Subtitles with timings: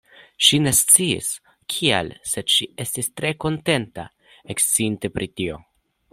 [0.45, 1.27] Ŝi ne sciis
[1.73, 4.09] kial, sed ŝi estis tre kontenta,
[4.57, 5.63] eksciinte pri tio.